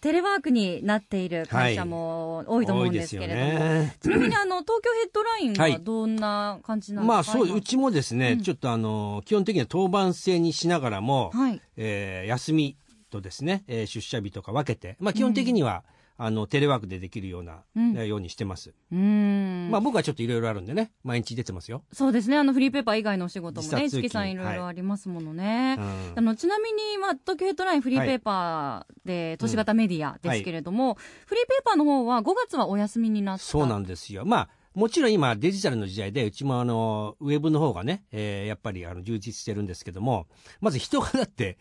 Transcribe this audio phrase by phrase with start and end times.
[0.00, 3.96] テレワークになっている会社も多いと思うんですけれども、ね。
[4.00, 5.80] ちなみにあの東京ヘッドラインははい。
[5.82, 7.56] どんな感じなんですか、まあそう今？
[7.56, 8.42] うちもですね、うん。
[8.42, 11.60] ちょっとあの基本的には当番制にしながらも、はい。
[11.76, 12.76] えー休み
[13.10, 15.84] とですね、えー出社日とか分けて、まあ、基本的には、
[16.18, 17.96] あのテレワークでできるような、うん。
[17.96, 19.70] えーようにしてます、うーん。
[19.70, 24.02] まあ、僕はちょっといろいろあるんでね毎日出てますよ、そうですね、あのフリーペーパー以外のお仕事もね、時差通勤。
[24.02, 25.76] 市木さんいろいろありますものね。
[25.78, 33.44] うんあのちなみに、まあ、東京ヘッドラインフリーペーパーで都市型メディアですけれども、フリーペーパーの方は5月はお休みになった。
[33.44, 34.24] そうなんですよ。
[34.24, 40.26] まあもちろん今デジタルの時代でうちもあのウェブの方がね、えーやっぱりあの充実してるんですけども
[40.60, 41.56] まず人がだって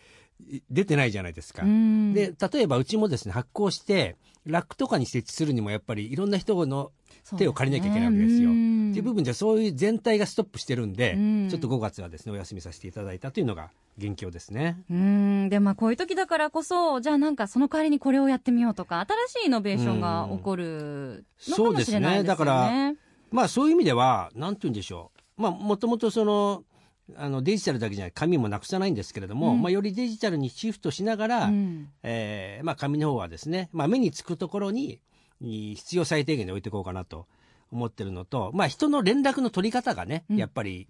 [0.45, 1.63] い出てないじゃないですか。
[1.63, 2.13] うん。
[2.13, 6.91] で例えばうちもですね発行してラックとかに設置するにもやっぱりいろんな人の
[7.37, 8.51] 手を借りなきゃいけないわけですよ。
[8.51, 8.91] うん。
[8.91, 11.49] っていう部分ではそういう全体がストップしてるんで、うん。
[11.49, 14.77] ちょっと5月はですねお休みさせていただいたというのが現況ですね。
[14.89, 15.49] うん。
[15.49, 22.05] でまあこういう時だからこそじゃあなんかその代わりにこれをやってみようとか新しいイノベーションが起こるのかもしれないですよね。
[22.05, 22.23] そうですね。
[22.23, 22.93] だから
[23.31, 25.41] まあそういう意味ではなんて言うんでしょう。
[25.41, 26.63] まあもともとその
[27.15, 34.99] あのデジタルだけじゃない紙もなくさないんですけれども、うんまあ、よりデジタルにシフトしながら、うんえーまあ、紙の方はですね、まあ、目につくところに
[35.39, 37.27] い必要最低限で置いていこうかなと
[37.71, 40.87] 思ってるのと、まあ、人の連絡の取り方がね、うんやっぱり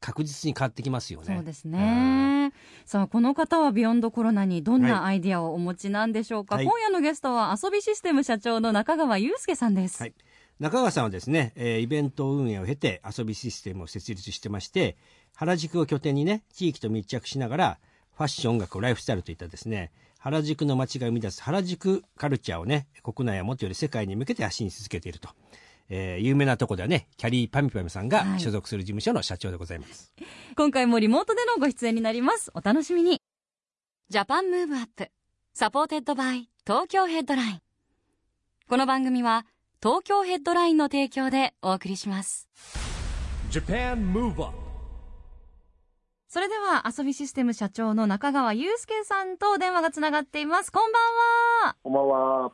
[0.00, 1.32] 確実に変わってきますよね。
[1.36, 2.52] そうですね。
[2.84, 6.56] さあ、この方はビヨンドコロナにどんなアイディアをお持ちなんでしょうか？
[6.56, 10.02] はい今夜のゲストは遊びシステム社長の中川祐介さんです。
[10.02, 10.14] はい
[10.62, 14.96] 中川さんはですね、えーイベント運営を経て遊びシステムを設立してまして
[15.34, 17.78] 原宿を拠点にね地域と密着しながら
[18.16, 19.90] ファッション音楽ライフスタイルといったですね
[20.20, 25.30] 原宿の街が生み出す原宿カルチャーをね国内はもっとより世界に向けて発信し続けていると、
[25.88, 30.14] えー有名なとこではねきゃりーぱみゅぱみゅさんがはい所属する事務所の社長でございます、
[30.56, 32.52] 今回もリモートでのご出演になります。
[32.54, 33.20] お楽しみに。
[34.10, 37.60] Japan Move Up。supported by Tokyo Headline。
[38.68, 39.44] この番組は
[39.82, 42.48] 東京 Headline の提供でお送りします。
[43.50, 44.56] Japan Move Up
[46.28, 50.70] それではアソビシステム社長の中川悠介さんと電話がつながっています。
[50.70, 51.76] こんばんは。
[51.82, 52.52] こんばんは。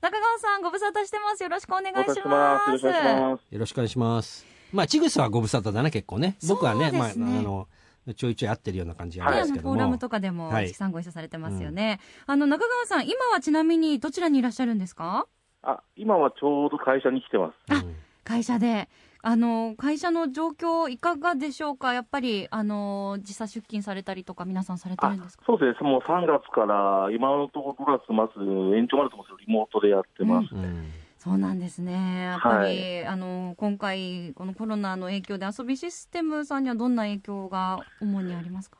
[0.00, 1.42] 中川さんご無沙汰してます。
[1.44, 2.18] よろしくお願いします。
[2.18, 3.54] よろしくお願いします。
[3.54, 7.68] よろしくお願いしますまあちぐさはご無沙汰だね結構ね僕はねねまああの
[8.16, 12.00] ちょいちょい会ってるような感じなんね、ですけども、あのフォーラムとかでも、はいさんご一緒されてますよね。
[12.26, 15.28] あの中川さん、今はちなみにどちらにいらっしゃるんですか？
[15.66, 17.72] あ、今はちょうど会社に来てます。
[17.72, 17.84] あ
[18.24, 18.88] 会社で。
[19.22, 21.92] あの会社の状況いかがでしょうか？
[21.92, 25.90] やっぱりあの時差出勤されたりとか皆さんされてあるんですか？、そうですね。
[25.90, 30.54] もう3月から今のところ5月末延長までと思うんですけどリモートでやってます。
[30.54, 32.22] うんそうなんですね。
[32.26, 38.78] やっぱり、はあの今回このコロナの影響で遊びシステムさんにはどんな影響が主にありますか？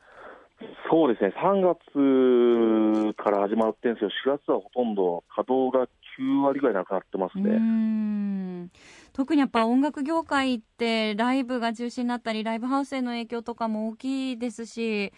[0.89, 1.33] そうですね。
[1.37, 5.87] 3月から始まってるんですけど、4月はほとんど稼働が
[6.19, 7.57] 9割ぐらいなくなってますね。
[7.57, 8.71] ん
[9.13, 15.13] 特にやっぱ音楽業界ってライブが中止になったりライブハウスへの影響とかも大きいですし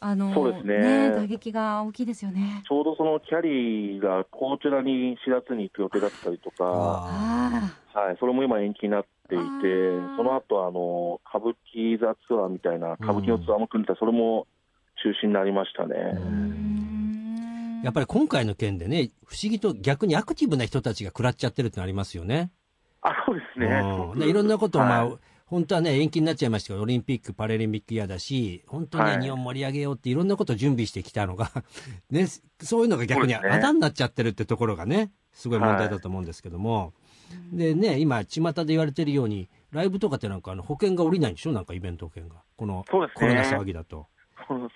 [0.00, 2.62] あのそうですね打撃が大きいですよね。
[2.68, 7.72] ちょうどそのキャリーがこちらに4月に行く予定だったりとか、は
[8.12, 9.44] い、それも今延期になっていて
[10.18, 14.46] その後あの歌舞伎座ツアーみたいな、歌舞伎のツアーも組んでた、それも
[15.04, 15.94] 中止になりましたね。
[17.84, 22.50] やっぱり今回の件でね、不思議と逆にアクティブな人たちが食らっちゃってるってのありますよね。
[23.02, 23.66] あ、そうですね。
[24.12, 31.50] うんでいろんなことを、まあ、はい本当はね、延期になっちゃいましたけど、オリンピック、パラリンピック嫌だし、本当にね、はい日本盛り上げようっていろんなことを準備してきたのが、
[32.10, 32.26] ね、
[32.60, 36.94] そういうのが逆にあだになっちゃってるってところがね、すごい問題だと思うんですけども、
[37.52, 41.52] でね、今、巷で言われてるように、ライブとかってなんかあの保険が下りないんでしょ？
[41.52, 42.36] なんかイベント保険が。
[42.56, 44.06] このコロナ騒ぎだと。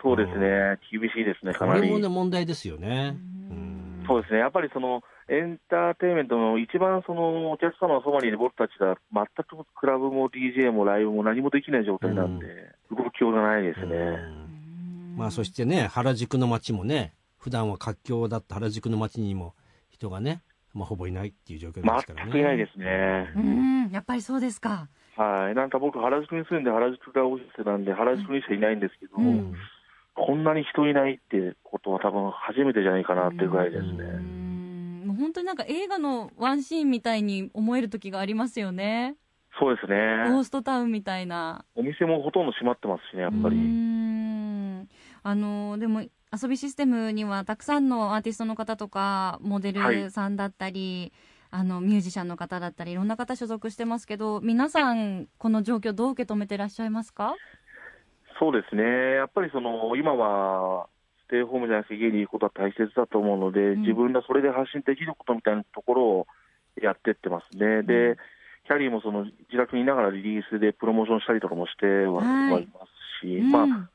[0.02, 0.78] そうですね。
[0.90, 1.98] 厳しいですね、かなりこれも。
[1.98, 3.16] ね、問題ですよね。
[3.50, 4.40] うんそうですね。
[4.40, 12.46] やっぱりその、エンターテインメントの一番その、お客様のそばにいる僕たちが、全くクラブも DJ もライブも何もできない状態なんで、
[12.90, 13.96] 動きようがないですね。
[13.96, 14.48] うん
[15.18, 19.54] まあそしてね原宿の街もね普段は活況だった原宿の街にも
[19.90, 20.42] 人がね、
[20.72, 23.32] まあ、ほぼいないっていう状況ですからね全くいないですね。
[23.36, 24.88] うんやっぱりそうですか。
[25.18, 25.54] はい。
[25.54, 29.54] なんか僕、原宿に住んで原宿がオフィスなんで、原宿にしかいないんですけど、うん
[30.20, 33.88] こんなに人いないってことは多分初めてじゃないかなっていうぐらいですね。
[33.88, 39.14] うんんもう本当になんか映画のワンシーンみたいに思える時がありますよね。
[39.60, 40.44] そうですゴーね。
[40.44, 41.64] ストタウンみたいな。
[41.76, 43.56] お店もほとんど閉まってますしね、やっぱり。
[43.56, 44.88] ん
[45.22, 51.12] あのでも遊びシステムにはたくさんのアーティストの方とかモデルさんだったり、
[51.50, 57.34] あのミュージシャンの方だったりいろんな方所属してますけど皆さんこの状況どう受け止めてらっしゃいますか？
[58.40, 58.82] そうですね。
[59.16, 60.86] やっぱりその、今は、
[61.26, 63.82] ステイホームじゃなくて家にいることは大切だと思うので、ん。
[63.82, 66.26] 自分がそれで発信できることみたいなところを
[66.80, 67.82] やってってますね。
[67.82, 68.16] で、
[68.68, 72.62] キャリーもその自宅にいながらリリースでプロモーションしたりとかもしては,、はい。
[72.62, 72.86] い、ま
[73.20, 73.50] すし、うん。
[73.50, 73.90] まあ、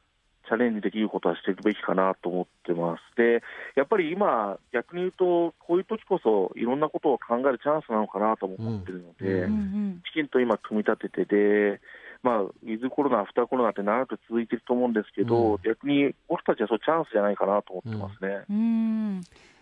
[0.48, 3.18] チャレンジできることはしていくべきかなと思ってます。
[3.18, 3.42] で、
[3.75, 11.81] やっぱり今、逆に言うと、こういう時こそいろんなことを考えるチャンスなのかなとも思ってるので、うんうんうんきちんと今、組み立ててで、
[12.24, 18.45] まあ、ウィズコロナ、アフターコロナって長く続いてると思うんですけど、うん逆に僕たちはそうチャンスじゃないかなと思ってますね。
[18.50, 19.22] うん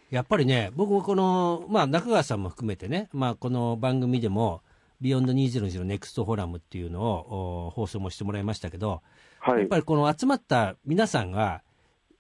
[0.10, 4.62] やっぱりね、僕もこの、まあ、中川さんも含めてね、まあ、この番組でも、
[5.00, 9.01] Beyond 2020 Next Forum っていうのをお放送もしてもらいましたけど、
[9.42, 9.78] はいやっぱ。
[9.78, 11.64] りこの集まった皆さんが、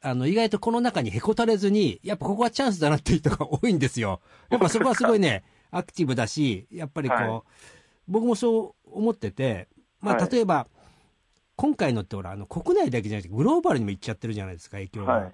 [0.01, 4.19] あの、意外とこの中にへこたれずに、やっぱここはチャンスだなっていう人が多いんですよ。
[4.49, 7.41] やっぱそこはすごいね、アクティブだし、やっぱりこう、はい
[8.07, 9.69] 僕もそう思ってて、
[10.01, 10.67] まあ、はい例えば、
[11.55, 15.13] 今回のってほら、あの、国内だけじゃなくて、グローバルにも行っちゃってるじゃないですか、影響が。
[15.13, 15.33] はいだか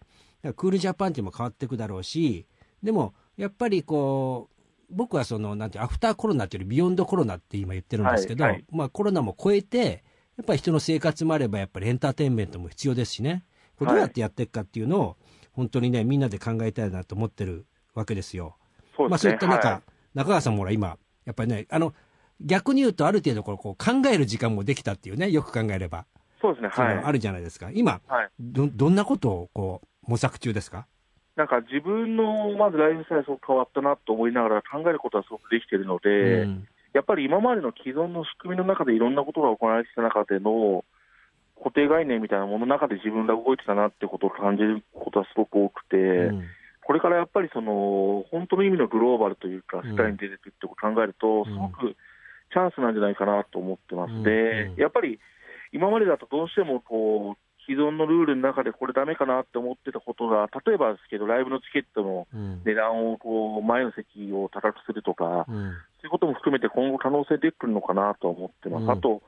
[0.50, 2.46] らクールジャパンっていうのも変わっていくだろうし、
[2.84, 10.04] でも、やっぱりこう、僕はその、なんていう、アフターコロナっていうよりビヨンドコロナって今言ってるんですけど、はいはいまあコロナも超えて、
[10.38, 13.44] やっぱり人の生活もあれば、やっぱりエンターテインメントも必要ですしね、
[13.78, 15.18] これどうやってやっていくかっていうのを、
[15.52, 18.56] 本当にね、みんなで考えたいなと思ってるわけですよ。
[19.00, 19.58] まあそういそうですね。
[19.58, 19.82] った中、はい
[20.14, 21.94] 中川さんもほら今、やっぱりね、あの、
[22.40, 26.06] 逆に言うとある程度こうこう考える時間もできたっていうね、よく考えれば、
[26.42, 26.70] そうですね。
[26.76, 27.02] そういうはい。
[27.04, 27.70] のあるじゃないですか。
[27.74, 28.30] 今、はい。
[28.40, 30.88] ど、どんなことをこう、模索中ですか？
[31.36, 40.84] なんか自分のまずライフスタイルすごく変わったなと思いながら考えることはすごくできているので、うんやっぱり今までの既存の仕組みの中でいろんなことが行われてきた中での
[41.58, 46.44] 固定概念みたいなものの中で自分が動いてたなってことを感じることはすごく多くて、うん。
[46.86, 49.92] これからやっぱりその本当の意味のグローバルというか、うん。
[49.92, 51.96] 世界に出ていくってことを考えると、すごく
[52.54, 54.24] チャンスなんじゃないかなと思ってます。
[54.24, 55.20] でうん、やっぱり
[55.74, 62.62] 今までだとどうしてもこう既存のルールの中でこれダメかなって思ってたことが、例えばですけど、ライブのチケットのうん。
[62.64, 65.72] 値段をこう前の席を高くするとか、うん。
[66.00, 68.84] そういうことも含めて今後可能性出てくるのかなとは思ってます。
[68.84, 68.92] うん。
[68.92, 69.22] あと、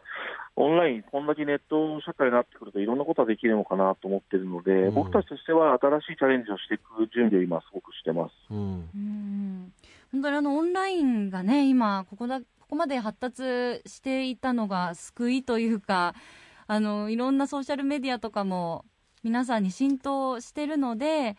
[0.55, 4.93] オンライン、こんだけネット社会になってくるといろんなことができるのかなと思ってるので、うん。
[4.93, 8.31] 僕たちとしては新しいチャレンジをしていく準備を今すごくしてます。
[8.51, 9.73] うんうん。
[10.11, 16.13] 本当にあのオンラインがね今ここだここまで発達していたのが救いというか
[16.71, 18.85] あのいろんなソーシャルメディアとかも
[19.23, 21.35] 皆さんに浸透してるので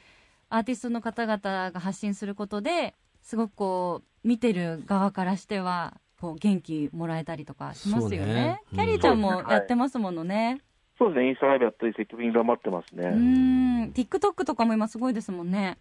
[0.48, 8.34] アーティストの方々が発信することですごくこう見てる側からしてはこう元気もらえたりとかしますよね。
[8.34, 8.60] ね。
[8.72, 8.78] うん。
[8.78, 10.60] キャリーちゃんもやってますものね、
[10.98, 13.04] そうですね、インスタライブやったり積極的に頑張ってますね。
[13.06, 15.78] うん、TikTok とかも今すごいですもんね。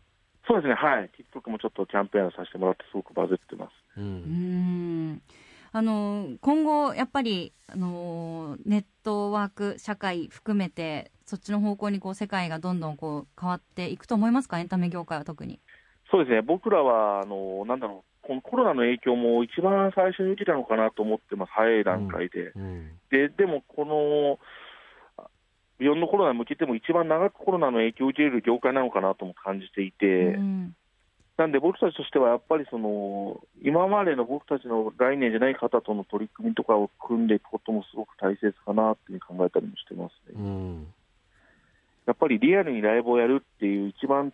[0.47, 1.09] そうですね、はい。
[1.33, 3.71] TikTok もちょっとキャンペーンさせてもらってすごくバズってます。
[3.97, 5.21] ううんん
[5.71, 14.59] あの今後、やっぱりあのネットワーク社会含めてそっちの方向にこう世界がどんどんこう変わっていくと思いますか？
[14.59, 15.59] エンタメ業界は特に。
[16.11, 22.51] そうですね、僕らは、あの、なんだろう、このコロナの影響も一番最初に受けたのかなと思ってます、早い段階で。
[22.55, 24.39] うんで、でも、この、
[25.77, 30.75] ビヨンドコロナに向けても一番長くコロナの影響を受ける業界なのかなとも感じていて、うん
[31.39, 40.35] なんで僕たちとしてはやっぱりその、今までの僕たちの概念じゃない方との取り組みとかを組んでいくこともすごく大切かなっていう考えたりもしてますね。
[40.35, 40.87] うん
[42.05, 44.33] やっぱりリアルにライブをやるっていう一番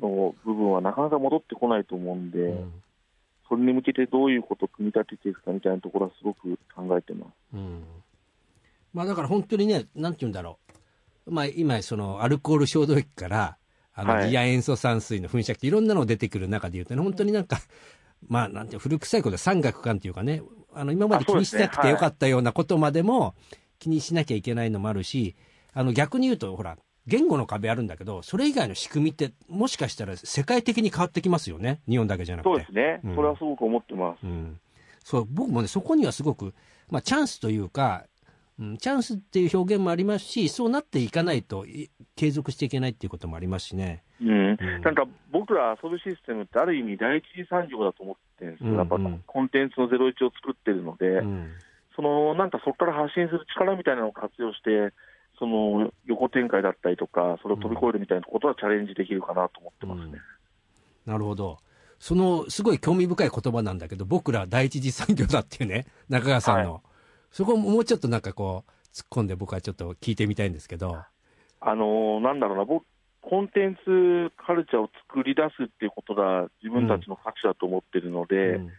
[0.00, 2.72] の部分はなかなか戻ってこないと思うんで、うん
[3.48, 7.30] それに向けてどういうことを組み立てていくかみたいなところはすごく考えてます。
[7.54, 7.82] うん
[8.94, 10.58] まあだから本当にね、なんて言うんだろ
[11.26, 11.32] う。
[11.32, 13.56] まあ今、そのアルコール消毒液から、
[14.00, 17.60] あの、はい次亜塩素酸水の噴射器、いろんなの出てくる中で言うとね、本当になんか、
[18.28, 20.42] まあなんて古臭いことで三角感っていうかね、
[20.72, 23.34] あの今まで気にしなくてよかったようなことまでも
[23.78, 25.36] 気にしなきゃいけないのもあるし、
[25.72, 26.76] あの逆に言うと、ほら、
[27.06, 31.80] 言語の壁あるんだけど、それ以外の仕組みって、もしかしたら世界的に変わってきますよね。
[31.88, 32.50] 日本だけじゃなくて。
[32.50, 34.24] そうですね、うんそれはすごく思ってます。
[34.24, 34.60] うん、
[35.04, 36.54] そう僕もね、そこにはすごく、
[36.90, 38.04] まあ、チャンスというか、
[38.60, 44.04] うん、チャンスっていう表現もありますし、そうなっていかないとい継続していけないっていうこともありますしね。
[44.20, 44.82] うんうん。
[44.82, 49.22] なんか僕ら遊ぶシステムってある意味第一次産業だと思ってるんですよ、うんやっぱうん。
[49.26, 51.50] コンテンツのゼロイチを作ってるので、うん。
[51.96, 54.94] そのなんかそこから発信する力みたいなのを活用して、
[55.38, 60.18] その横展開だったりとか、それを飛び越えるみたいなことはチャレンジできるかなと思ってますね。
[61.06, 61.58] なるほど。
[61.98, 66.82] そのすごい興味深い言葉なんだけど僕ら第一次産業だっていうね中川さんの、
[67.30, 70.98] そこももうちょっとなんかこう突っ込んで僕はちょっと聞いてみたいんですけど。
[71.62, 72.86] あのーなんだろうな、僕、
[73.20, 78.70] コンテンツカルチャーを作り出すっていうことが自分たちの価値だと思ってるので、うん。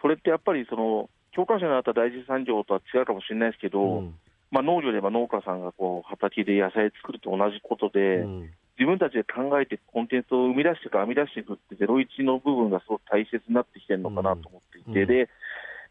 [0.00, 4.14] それってやっぱりその教科書にあった第一次産業とは違うかもしれないですけど、うん。
[4.50, 8.50] まあ、農業で言えば農家さんがこう畑で野菜作ると同じことで、うん。
[8.78, 15.08] 自分たちで考えてコンテンツを生み出していく、編み出していくって、ゼロイチの部分がすごく大切になってきてるのかなと思っていて、うん。
[15.08, 15.28] で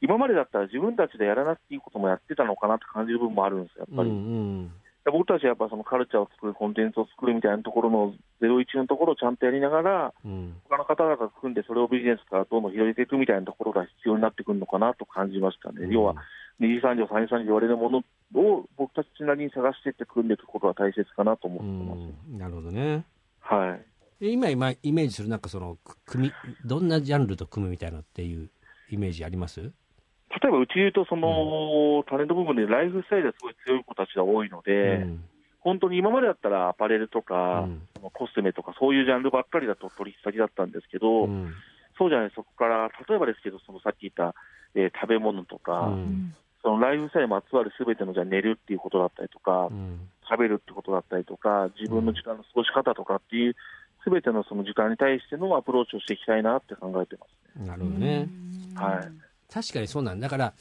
[0.02, 4.10] 今までだったら自分たちでやらなくていいこともやってたのかなって感じる部分もあるんですよ、やっぱり。
[4.10, 4.72] うん
[5.06, 15.88] で僕たちはやっぱそのカルチャーを作る、コンテンツを作るみたいなところのゼロイチのところをちゃんとやりながら、うん他の方々と組んで、それをビジネスからどんどん広げていくみたいなところが必要になってくるのかなと感じましたね。
[15.92, 16.16] 要は、
[16.60, 18.00] 二次産業、三次産業言われるもの
[18.34, 22.32] を僕たちなりに探していって組んでいくことが大切かなと思うってます。
[22.34, 23.06] んなるほどね
[23.42, 23.78] は
[24.20, 24.24] い。
[24.24, 26.34] で今今イメージするなんかそのく組み
[26.68, 28.50] どんなジャンルと組むみたいなっていう
[28.90, 29.72] イメージあります？
[30.42, 35.24] 例えばうちで言うと、その、タレント部分でライフスタイルがすごい強い子たちが多いので、うん。
[35.62, 37.82] 本当に今までだったらアパレルとか、うん。
[38.14, 41.54] コスメとか、そういうジャンルばっかりだと取引先だったんですけど、うん。
[41.98, 44.36] そうじゃない、そこから、例えばですけど、そのさっき言った、
[44.76, 46.36] えー食べ物とか、うん。
[46.62, 50.10] そのライフスタイルにまつわるすべての、じゃあ寝るっていうことだったりとか、うん。
[50.30, 53.56] 食べるってことだったりとか、自分の時間の過ごし方とかっていう、
[54.04, 57.26] すべてのその時間に対してのアプローチをしていきたいなって考えてま
[57.56, 57.66] すね。
[57.66, 58.30] なるほどね。
[58.76, 59.25] はい。
[59.56, 60.54] 確かにそうなんだから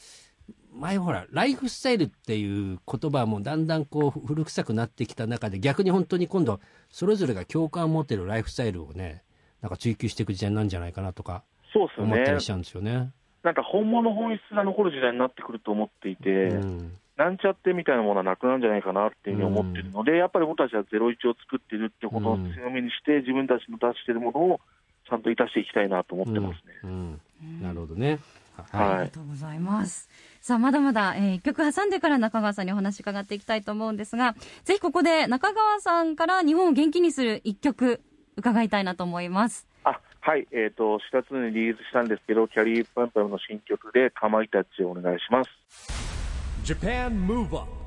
[0.71, 9.21] 前ほらライフスタイルっていう言葉もだんだんこう古臭くなってきた中で逆に本当に今度それぞれが共感を持ってるライフスタイルをね
[9.61, 12.45] なんか追求していく時代なんじゃないかなとか思ったりし。
[12.45, 13.11] ちゃうんですよね。
[13.43, 24.59] なんか本物本質が残る時代になってくると思っていて、うんなんちゃってみたいなものはなくなるんじゃないかなっていうふうに思ってるので、やっぱり僕たちはゼロイチを作ってるってことを強みにして、自分たちの出してるものを
[25.07, 26.73] ちゃんと生かしていきたいなと思ってますね。
[26.83, 27.21] うん
[27.61, 28.19] なるほどね。
[28.71, 30.09] はいありがとうございます。
[30.41, 38.01] さあ、まだまだ、えー一曲挟んでから中川さんにお話伺っていきたいと思うんですが、ぜひここで中川さんから日本を元気にする一曲
[38.37, 39.67] 伺いたいなと思います。
[39.83, 45.49] あはい、えっ、と、4月にリリースしたんですけど、キャリーパンパムの新曲で、かまいたちをお願いします。
[46.63, 47.85] Japan Move Up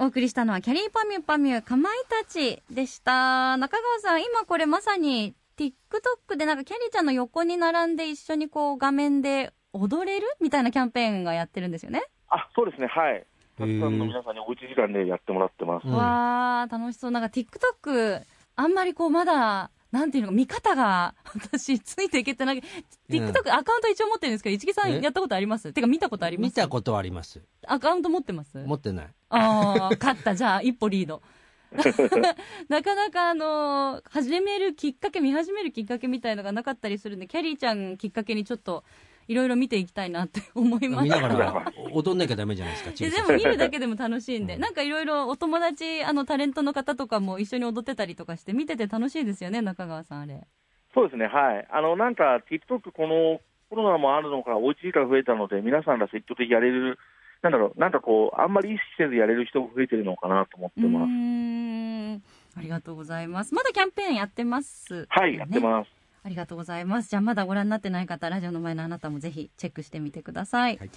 [0.00, 3.56] お送りしたのはキャリーパミュパミュかまいたちでした。
[3.56, 12.04] 中川さん、今これまさに TikTok でなんかキャリーちゃんの横に並んで一緒にこう画面で踊れるみたいなキャンペーンがやってるんですよね。
[12.30, 13.26] あ、そうですね、はい。
[13.58, 15.86] たくさんの皆さんにおうち時間でやってもらってます。
[15.86, 17.10] うんわー、楽しそう。
[17.10, 18.22] なんか TikTok、
[18.54, 22.62] あんまりこうまだ、なんていうのか、見方が、私、ついていけてない。
[23.08, 25.00] TikTok アカウント一応持ってるんですけど、市木さんえ？
[25.00, 25.72] やったことあります？
[25.72, 26.52] てか見たことあります？
[26.52, 27.40] 見たことはあります。
[27.66, 28.58] アカウント持ってます？
[28.58, 29.06] 持ってない。
[29.30, 30.34] ああ、勝った。
[30.34, 31.22] じゃあ、一歩リード。
[32.68, 38.84] なかなかあの始めるきっかけ、見始めるきっかけみたいのがなかったりするんで、キャリーちゃんきっかけにちょっと、
[39.28, 41.20] いろいろ見ていきたいなって思いま見す。
[41.20, 42.90] ながら踊んなきゃダメじゃないですか。
[43.22, 50.46] でも見るだけでも楽しいんで、うんなんかいろいろお友達、あのタレントの方とかも一緒に踊ってたりとかして、見てて楽しいですよね、中川さん、あれ。
[50.94, 51.66] そうですね、はい。
[51.70, 56.98] あの、なんか、TikTok このコロナもあるのから、おうち時間増えたので、皆さんが積極的にやれる、
[57.42, 62.58] なんだろう、なんかこう、あんまり意識せずやれる人も増えてるのかなと思ってうます。
[62.58, 63.54] ありがとうございます。
[63.54, 65.90] まだキャンペーンやってます、はい、やってます。
[66.24, 67.10] ありがとうございます。
[67.10, 70.76] じゃあまだご覧になってない方、ラジオの前のあなたもぜひチェックしてみてください。
[70.76, 70.90] はい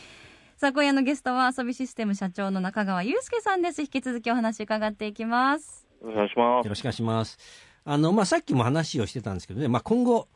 [0.61, 3.81] さあ、今夜のゲストは遊びシステム社長の中川祐介さんです。
[3.81, 5.87] 引き続きお話伺っていきます。
[6.03, 6.69] お願いしますよ。
[6.69, 7.39] ろしくお願いします。
[7.83, 10.27] あの、まあ、さっきも話をしてたんですけどね、まあ、今後、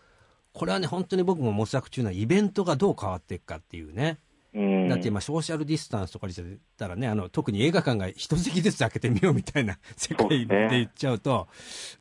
[0.51, 4.17] これはね、本当に僕も模索中なイベントがどう変わっていくかっていうね。
[4.55, 4.89] うん。
[4.89, 11.47] だって今、ソーシャルディスタンスとかで言ったらね、あの、特に映画館が一席ずつ開けてみようみたいな 世界で言っちゃうと、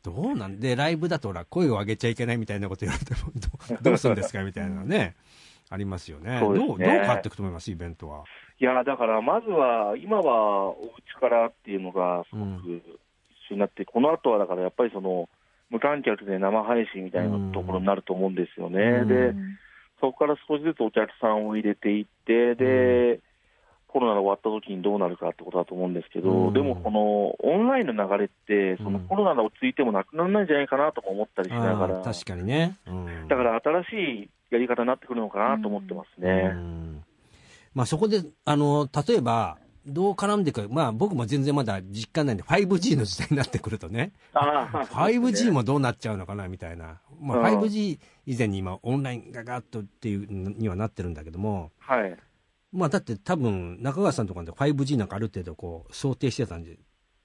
[0.03, 5.15] どうなんで、ライブだとほら、声を上げちゃいけないみたいなこと言われても、どう どうするんですかみたいなのね、
[5.69, 6.35] ありますよね。
[6.35, 8.23] ねどう、どう変わっていくと思います、イベントは？
[8.57, 12.81] いや、だから、まずは、今はお家からっていうのがすごく
[13.47, 15.27] 一緒になって、この後はだからやっぱりその、
[15.69, 18.79] 無観客で生配信みたいなところになると思うんですよね。
[18.79, 19.33] うんで、
[19.99, 23.19] そこから少しずつお客さんを入れていって、で、
[23.87, 26.53] コロナが終わった時にどうなるかってことだと思うんですけど、うん。
[26.53, 32.77] でもこのオンラインの流れって、そのうんコロナが落ち着いてもなくならないんじゃないかなとか思ったりしながら、確かにね。
[32.87, 33.27] うん。
[33.29, 33.87] だから新し
[34.25, 36.51] いやり方になってくるのかなと思ってますね。
[36.53, 37.03] うん。
[37.73, 47.59] まあ、そこで、あの、例えば、どう絡んでいくか、まあ僕も全然まだ実感ないんで、5G の時代になってくるとね、ああ 5G もどうなっちゃうのかなみたいな、まあ、うん。
[47.61, 52.17] 5G 以前に今、オンラインがガッとっていうにはなってるんだけども、はい。
[52.73, 56.77] まあだって多分、中川さんとかで 5G なんかある程度こう想定してたんで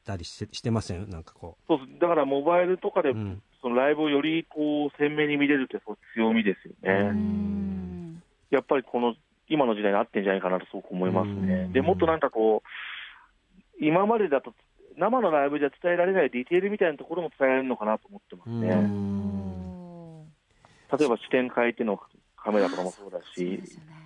[0.05, 1.09] たりしてしてません？
[1.11, 1.99] なんかこそうです。
[1.99, 3.17] だからモバイルとかでう。
[3.17, 3.43] うん。
[3.63, 7.11] そのライブをよりこう鮮明に見れるって、そう強みですよね。
[7.11, 8.23] うん。
[8.51, 9.15] やっぱりこの
[9.51, 11.47] 今の時代に合ってんじゃないかなとすごく思いますうん。
[11.47, 14.55] ねでもっとなんかこう、今までだと
[14.97, 18.75] 生のライブじゃ伝えられないディテールみたいなところも伝えられるのかなと思ってますうね。
[18.75, 19.41] ん
[20.99, 22.01] 例えば視点変えての
[22.37, 23.61] カメラとかもそうだしね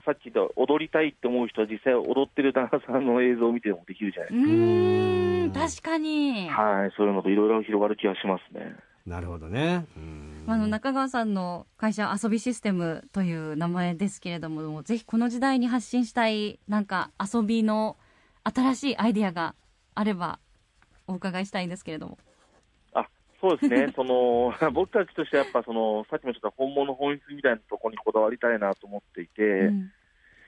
[0.04, 8.76] さっき言った踊りたいって思う人は実際踊ってる旦那さんの映像を見てもできるじゃないうーん確かに、はい、そういうのといろいろ広がる気がしますね。
[9.06, 9.86] なるほどね。
[9.96, 17.96] うんあの中川さんの会社遊びシステムという名前ですけれどもぜひこの時代に発信したいなんか遊びの
[18.44, 19.54] 新しいアイディアが
[19.94, 20.38] あれば
[21.06, 22.18] お伺いしたいんですけれども。
[22.92, 23.06] あ
[23.40, 29.90] そうですね、その 僕たちとしてはやっぱその、さっきもちょっと本物本質みたいなところにこだわりたいなと思っていて、うん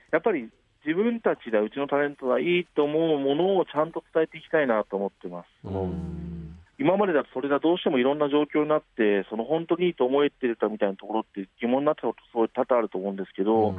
[0.09, 0.49] やっぱり
[0.85, 5.47] 自分たちでうちのタレントがいいと思うものをちゃんと伝えていきたいなと思ってます。
[5.65, 6.36] うん
[6.79, 13.75] 今までだとそれがどうしてもいろんな状況になって、その本当にいいと思えてるかみたいなところって疑問になったこと、そう多々あると思うんですけど、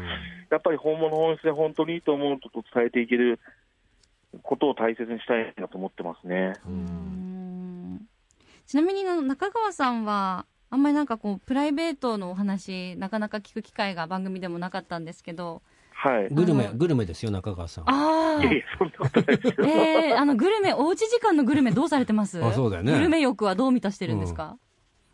[0.50, 3.38] やっぱり本物本質で本当にいいと思うことを伝えていける
[4.42, 6.54] ことを大切にしたいなと思ってますね。
[8.66, 15.62] ちなみに中川さんはあんまりなんかこうプライベートのお話なかなか聞く機会が番組でもなかったんですけど
[16.00, 16.28] はい。
[16.32, 17.84] グルメグルメですよ、中川さん。
[17.88, 19.68] あいやいや、そんなことないですあよ。
[19.68, 22.40] えー、あのグルメおうち時間のグルメどうされてます？
[22.44, 22.92] あそうだよね。
[22.92, 24.56] グルメ欲はどう満たしてるんですか、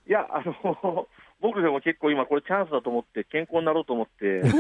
[0.07, 1.09] いや、あの、
[1.41, 4.43] 僕でも結構今これチャンスだと思って、健康になろうと思って、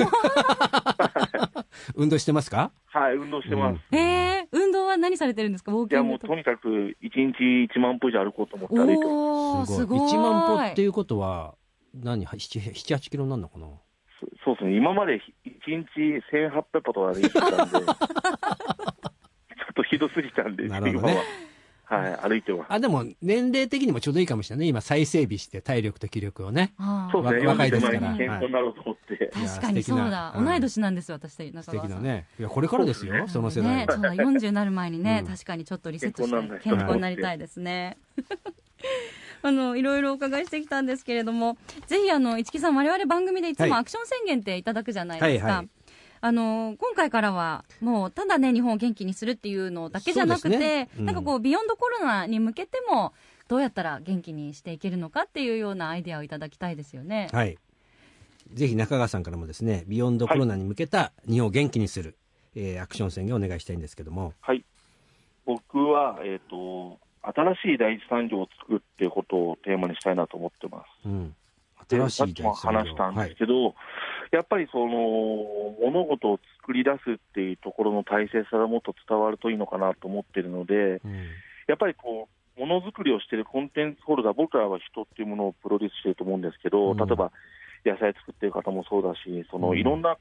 [1.94, 2.72] 運動してますか？
[2.86, 3.80] はい、運動してます。
[3.94, 5.72] えー、運動は何されてるんですか？
[5.72, 6.32] ウォーいや、キングとか。
[6.32, 7.42] もうとにかく1日
[7.74, 8.98] 1万歩以上歩こうと思って歩い。
[8.98, 9.76] てます。
[9.76, 9.98] すごい。
[10.00, 11.54] 1万歩っていうことは、
[11.94, 13.66] 何、7、7 8キロになるのかな？
[14.44, 15.86] そそうですね、今まで1日
[16.32, 17.94] 1800歩とか歩いてたんで、 ちょっ
[19.74, 21.24] とひどすぎたんで、なるほどね今は。
[21.86, 22.72] はい、歩いてます。
[22.72, 24.70] あ、でも、年齢的にもちょうどいいかもしれないね。
[24.70, 26.72] 今、再整備して、体力と気力をね。
[27.12, 29.14] そうですね、若いですから40前に健康になろうと思って。
[29.38, 32.26] いや確かにそうだうん同い年なんですよ私中素川さん敵なね。
[32.38, 37.98] いや、これからですよ、その世代ね、そうだ 40になる前にね、うん確かにちょっとリセットして健康になりたいですね。
[39.44, 45.68] あのいろいろお伺いしてきたんですけれどもぜひあの市木さん我々番組でいつもはいアクション宣言っていただくじゃないですか、はいはい
[46.20, 53.12] あの今回からはもうただね日本を元気にするっていうのだけじゃなくて、ねうんなんかこうビヨンドコロナに向けても
[53.46, 57.28] どうやったら元気にしていけるのかっていうようなアイデアをいただきたいですよね。
[57.30, 57.58] はい。
[58.54, 62.16] ぜひ中川さんからもですね、ビヨンドコロナに向けた日本を元気にする、
[62.54, 64.32] えーアクション宣言をお願いしたいんですけども。
[64.40, 64.64] はい。
[65.44, 66.98] 僕は、えっ、と、
[67.34, 71.08] 新しい第一産業を作るっていうことをテーマにしたいなと思ってます。
[71.08, 71.34] うん。
[71.88, 73.74] で新しいさっきも話したんですけど、
[74.32, 74.86] やっぱりその
[75.80, 81.00] 物事を作り出すっていうところの大切さがもっと伝わるといいのかなと思ってるので、はい。
[81.04, 81.26] うん
[81.66, 87.32] やっぱりこう、ものづくりをしているコンテンツホルダー、僕らは人っていうものをプロデュースしてると思うんですけど、うん例えば
[87.84, 90.16] 野菜作ってる方もそうだし、そのうんいろんな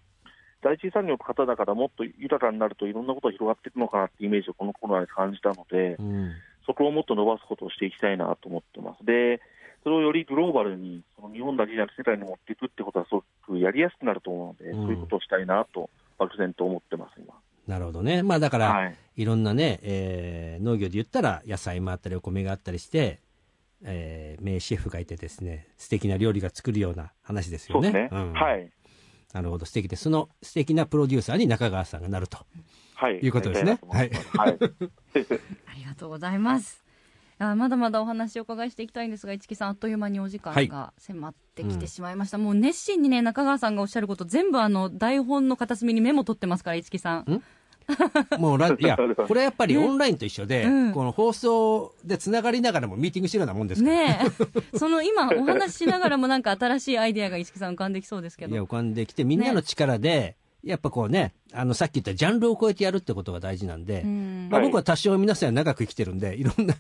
[0.61, 6.31] 第一産業の方だからもっと豊かになるといろんなことが広がっていくのかなってイメージをこのコロナで感じたので、うん。
[6.65, 9.05] そこをもっと伸ばすことをしていきたいなと思ってます。
[9.05, 9.41] で、
[9.83, 17.33] それをよりグローバルに、その日本だけじゃなく世界に持っていくってことはすごくやりやすくなると思うので、うんそういうことをしたいなと、漠然と思ってます、今。
[17.67, 18.23] なるほどね。
[18.23, 18.95] まあだから、はい。
[19.15, 23.19] いろんなね、えー農業で言ったら野菜もあったりお米があったりして、
[23.83, 27.87] えー名シェフがいてですね、素敵な料理が作るような話ですよね。
[27.87, 28.21] そうですね。
[28.21, 28.71] んはい。
[29.33, 32.37] なるほど、素敵で、その素敵なプロデューサーに中川さんがなると。
[33.03, 33.19] はい。
[33.19, 34.57] いうことですねやりたいはい。
[34.57, 36.83] ありがとうございます。
[37.37, 42.37] あまだまだお話をお伺いしていきたいんですが、市木さん、あっという間にお時間が迫ってきてしまいました。
[42.37, 47.43] もう熱心にね、中川さんがおっしゃること、全部あの、台本の片隅にメモ取ってますから、市木さん。
[48.39, 53.95] もうラ、 いや、これはやっぱりオンラインと一緒で、うんこの放送でつながりながらもミーティングしてるようなもんですから。
[53.95, 54.19] ね
[54.73, 54.77] え。
[54.77, 58.63] その今、お話ししながらもなんか新しいアイデアが市木さん浮かんできそうですけいや、ど。
[58.63, 66.75] 浮かんできて、みんなの力で、やっぱこうね、あの、さっき言ったジャンルを超えてやるってことが大事なんで、うんまあ、はい僕は多少皆さん長く生きてるんで、いろんな、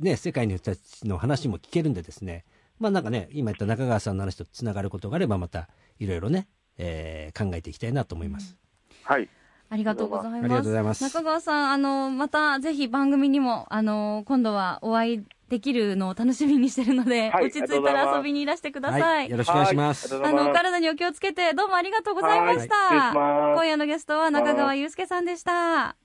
[0.00, 2.44] ね、世界の人たちの話も聞けるんでですね、
[2.78, 8.56] まあなんかね、今言った中川さんの話とつながることがあれば、またいろいろね、えー考えていきたいなと思います。
[9.04, 9.28] はい。
[9.70, 10.44] ありがとうございます。
[10.44, 19.00] ありがとうございます中川さん、あの、またぜひ番組にも、あの、今度はお会いできるのを楽しみにしてるので、はい落ち着いたら遊びにいらしてください。
[19.00, 20.14] はい、よろしくお願いします。
[20.14, 23.12] はいあの、お体にお気をつけて、どうもありがとうございました。
[23.12, 25.96] 今夜のゲストは中川祐介さんでした。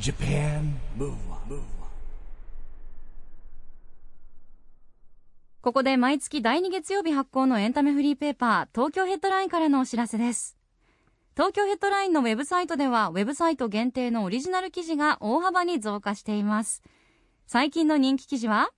[0.00, 1.60] Japan Move Up,
[5.62, 10.56] ここで毎月第2月曜日発行のエンタメフリーペーパー、東京ヘッドラインからのお知らせです。
[11.36, 16.82] 東京ヘッドラインのウェブサイトでは、ウェブサイト限定のオリジナル記事が大幅に増加しています。
[17.52, 18.70] 最近の人気記事は、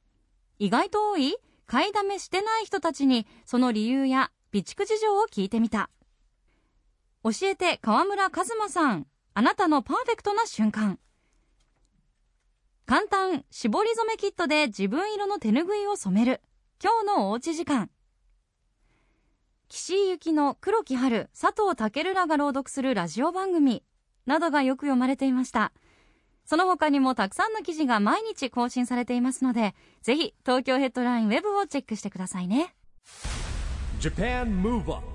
[0.58, 5.90] 意外と多い買いだめしてない人たちにその理由や備蓄事情を聞いてみた。
[7.22, 9.06] 教えて川村和馬さん。
[9.34, 10.98] あなたのパーフェクトな瞬間。
[12.86, 16.40] 簡単絞り染めキットで自分色の手ぬぐいを染める。
[16.82, 17.90] 今日のおうち時間。
[19.68, 23.84] 岸井ゆきの黒木春佐藤健らが朗読するラジオ番組
[24.24, 25.74] などがよく読まれていました。
[26.44, 32.74] その他にもたくさんの記事が毎日更新されていますのでぜひ東京ヘッドラインウェブをチェックしてくださいね。
[34.00, 35.12] Japan Move Up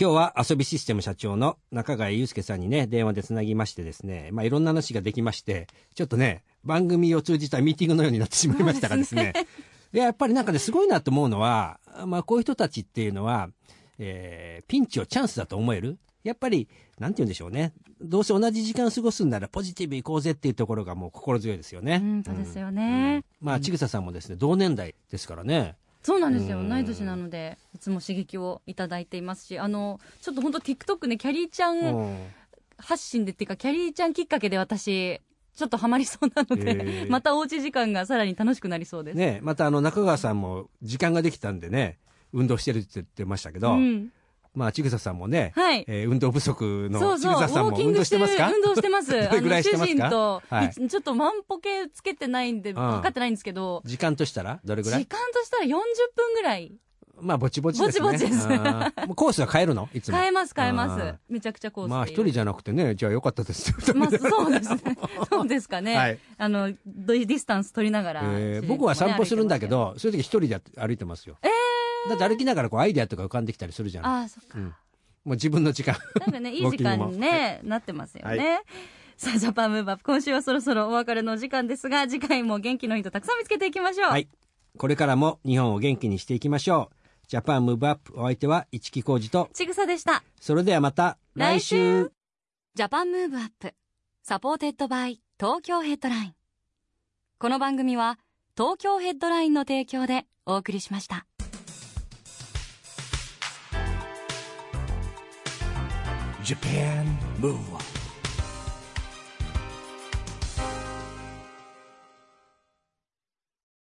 [0.00, 9.34] 今日は遊びシステム社長の中川祐介さんにね、電話でつなぎましてですね、まあいろんな話ができまして、ちょっとね、番組を通じたミーティングのようになってしまいましたがですね、
[9.92, 13.50] いややっぱりなんかね、すごいなと思うのは、まあこういう人たちっていうのは、
[14.00, 15.98] えーピンチをチャンスだと思える。
[16.22, 17.72] やっぱり、なんて言うんでしょうね。
[18.00, 22.00] どうせ同じ時間過ごすんならポジティブ行こうぜっていうところがもう心強いですよね。
[22.02, 23.24] うんそうですよね。
[23.40, 23.46] うん。
[23.46, 25.76] まあ、ちぐささんもですね、同年代ですからね。
[26.02, 26.58] そうなんですよ。
[26.58, 26.68] うん。
[26.68, 32.18] 同い年なのでいつも刺激をいただいていますしあのちょっと本当 TikTok ねキャリーちゃんうん。
[32.78, 35.20] 発信でっていうかキャリーちゃんきっかけで私
[35.54, 37.10] ちょっとハマりそうなので、へー。
[37.12, 41.98] またおうち時間がさらに楽しくなりそうです、ね、またあの中川さんも時間ができたんでね、
[42.32, 44.08] 運動してるって言ってましたけど、うん、
[44.54, 48.50] まあ、ちぐささんもね、はいえー運動不足のそうそう、ウちぐささんもォーキング運動しててますか？
[48.52, 49.10] 運動してます。
[49.12, 50.10] どれぐらいしてますか？
[50.10, 55.00] と、はいいちょっと万歩計つけてないんで、ん測ってないんですけど、時間としたらどれぐらい？
[55.00, 55.68] 時間としたら40
[56.16, 56.72] 分ぐらい。
[57.22, 58.10] まあ、ぼちぼちですね。
[58.10, 59.90] ぼちぼちですコースは変えるの？
[59.92, 60.16] いつも。
[60.16, 61.14] 変えます、変えまあす。
[61.28, 63.74] めちゃくちゃコースでまあ、一人じゃなくてね、じゃあよかったです。
[63.94, 64.80] まあ、そうですね。
[65.30, 65.96] そうですかね。
[65.96, 71.36] はいあの、ドディスタンス取りながら、えー僕は散歩するんだけど、そういう時一人で歩いてますよ。
[71.42, 71.48] え
[72.08, 74.06] だって歩きながらこうアイデアとか浮かんできたりするじゃん。
[74.06, 74.58] ああ、そっか。
[74.58, 74.74] うん
[75.22, 75.98] もう自分の時間。
[76.18, 78.62] なんかね、 いい時間にね、なってますよね。
[79.18, 84.10] さあ、 JAPAN MOVE UP、今週はそろそろお別れのお時間ですが、次回も元気のヒントたくさん見つけていきましょう。
[84.10, 84.28] はい。
[84.78, 86.96] これからも日本を元気にしていきましょう。
[87.28, 90.24] JAPAN MOVE UPお相手は一木広治と、ちぐさでした。
[90.40, 92.12] それではまた来週来週
[92.74, 93.74] JAPAN MOVE UP
[94.22, 96.34] supported by 東京ヘッドライン
[97.38, 98.18] この番組は
[98.56, 101.26] 東京ヘッドラインの提供でお送りしました
[106.50, 107.06] Japan
[107.38, 107.89] Move